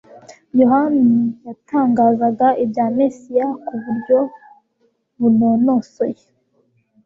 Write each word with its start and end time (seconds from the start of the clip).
Yohana 0.59 1.07
yatangazaga 1.45 2.47
ibya 2.63 2.85
Mesiya 2.97 3.45
ku 3.65 3.75
buryo 3.83 4.19
buruonosoye. 5.19 6.23